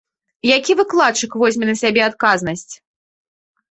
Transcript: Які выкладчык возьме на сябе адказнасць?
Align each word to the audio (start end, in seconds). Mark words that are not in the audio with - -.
Які 0.57 0.75
выкладчык 0.79 1.31
возьме 1.43 1.65
на 1.71 1.79
сябе 1.85 2.01
адказнасць? 2.09 2.69